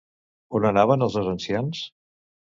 On 0.59 0.63
anaven 0.69 1.05
els 1.07 1.17
dos 1.17 1.29
ancians? 1.33 1.83